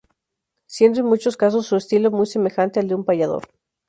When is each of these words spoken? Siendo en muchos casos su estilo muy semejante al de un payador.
Siendo 0.65 1.01
en 1.01 1.05
muchos 1.05 1.37
casos 1.37 1.67
su 1.67 1.75
estilo 1.75 2.09
muy 2.09 2.25
semejante 2.25 2.79
al 2.79 2.87
de 2.87 2.95
un 2.95 3.05
payador. 3.05 3.43